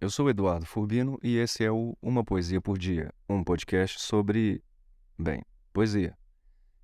[0.00, 4.60] Eu sou Eduardo Furbino e esse é o Uma Poesia por Dia, um podcast sobre,
[5.16, 5.40] bem,
[5.72, 6.18] poesia.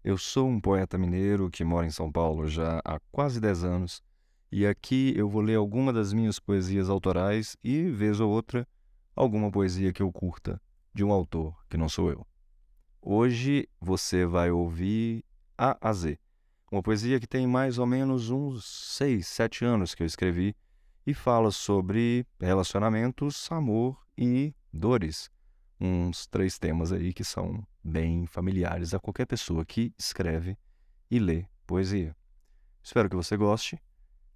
[0.04, 4.00] Eu sou um poeta mineiro que mora em São Paulo já há quase 10 anos
[4.52, 8.64] e aqui eu vou ler alguma das minhas poesias autorais e, vez ou outra,
[9.16, 10.62] alguma poesia que eu curta
[10.94, 12.24] de um autor que não sou eu.
[13.02, 15.24] Hoje você vai ouvir
[15.58, 16.16] A a Z,
[16.70, 18.64] uma poesia que tem mais ou menos uns
[18.96, 20.54] 6, 7 anos que eu escrevi
[21.06, 25.30] e fala sobre relacionamentos, amor e dores.
[25.80, 30.58] Uns três temas aí que são bem familiares a qualquer pessoa que escreve
[31.10, 32.16] e lê poesia.
[32.82, 33.80] Espero que você goste,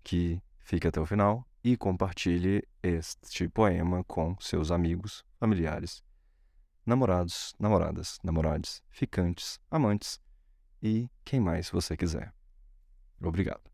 [0.05, 6.03] que fique até o final e compartilhe este poema com seus amigos, familiares,
[6.87, 10.21] namorados, namoradas, namorados, ficantes, amantes
[10.83, 12.33] e quem mais você quiser.
[13.21, 13.70] Obrigado.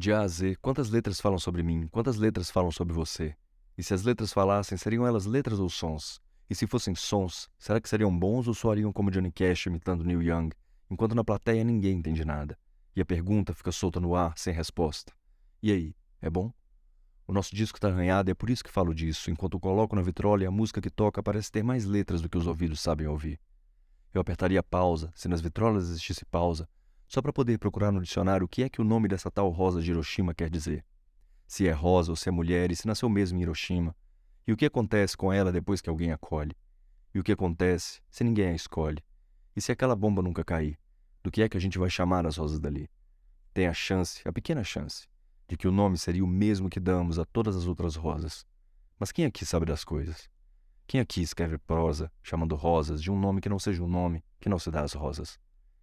[0.00, 1.88] De A a Z, quantas letras falam sobre mim?
[1.88, 3.34] Quantas letras falam sobre você?
[3.76, 6.20] E se as letras falassem, seriam elas letras ou sons?
[6.48, 10.22] E se fossem sons, será que seriam bons ou soariam como Johnny Cash imitando Neil
[10.22, 10.50] Young,
[10.88, 12.56] enquanto na plateia ninguém entende nada?
[12.94, 15.12] E a pergunta fica solta no ar, sem resposta.
[15.60, 16.52] E aí, é bom?
[17.26, 19.32] O nosso disco está arranhado e é por isso que falo disso.
[19.32, 22.38] Enquanto coloco na vitrola e a música que toca parece ter mais letras do que
[22.38, 23.40] os ouvidos sabem ouvir.
[24.14, 26.68] Eu apertaria pausa, se nas vitrolas existisse pausa,
[27.08, 29.80] só para poder procurar no dicionário o que é que o nome dessa tal rosa
[29.80, 30.84] de Hiroshima quer dizer.
[31.46, 33.96] Se é rosa ou se é mulher e se nasceu mesmo em Hiroshima.
[34.46, 36.54] E o que acontece com ela depois que alguém a colhe?
[37.14, 39.02] E o que acontece se ninguém a escolhe?
[39.56, 40.78] E se aquela bomba nunca cair?
[41.22, 42.90] Do que é que a gente vai chamar as rosas dali?
[43.54, 45.08] Tem a chance, a pequena chance,
[45.48, 48.46] de que o nome seria o mesmo que damos a todas as outras rosas.
[48.98, 50.28] Mas quem aqui sabe das coisas?
[50.86, 54.48] Quem aqui escreve prosa chamando rosas de um nome que não seja um nome que
[54.48, 55.38] não se dá às rosas?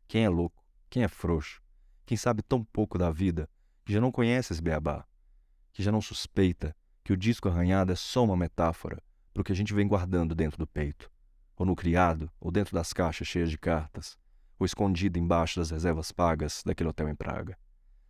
[0.08, 0.65] Quem é louco?
[0.96, 1.62] Quem é frouxo?
[2.06, 3.50] Quem sabe tão pouco da vida
[3.84, 5.06] que já não conhece esse beabá?
[5.74, 9.03] Que já não suspeita que o disco arranhado é só uma metáfora
[9.34, 11.12] para o que a gente vem guardando dentro do peito,
[11.58, 14.18] ou no criado, ou dentro das caixas cheias de cartas,
[14.58, 17.58] ou escondido embaixo das reservas pagas daquele hotel em Praga.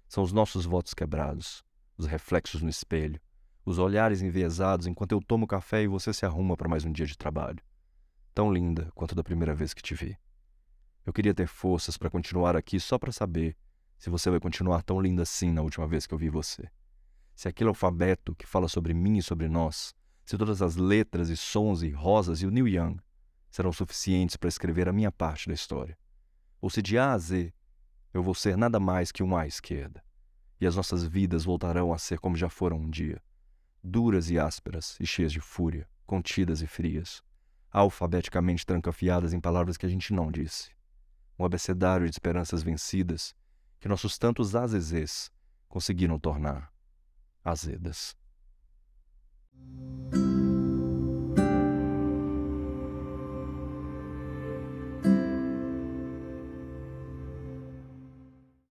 [0.07, 1.63] São os nossos votos quebrados,
[1.97, 3.19] os reflexos no espelho,
[3.65, 7.07] os olhares enviesados enquanto eu tomo café e você se arruma para mais um dia
[7.07, 7.63] de trabalho.
[8.31, 10.15] Tão linda quanto da primeira vez que te vi.
[11.05, 13.55] Eu queria ter forças para continuar aqui só para saber
[13.95, 16.67] se você vai continuar tão linda assim na última vez que eu vi você.
[17.35, 19.93] Se aquele alfabeto que fala sobre mim e sobre nós,
[20.25, 22.97] se todas as letras e sons e rosas e o Neil Young
[23.51, 25.95] serão suficientes para escrever a minha parte da história.
[26.59, 27.53] Ou se de A a Z
[28.11, 30.03] eu vou ser nada mais que um à esquerda,
[30.59, 33.21] e as nossas vidas voltarão a ser como já foram um dia,
[33.83, 37.21] duras e ásperas e cheias de fúria, contidas e frias,
[37.69, 40.75] alfabeticamente trancafiadas em palavras que a gente não disse
[41.37, 43.35] um abecedário de esperanças vencidas
[43.79, 45.31] que nossos tantos azezês
[45.67, 46.71] conseguiram tornar
[47.43, 48.15] azedas.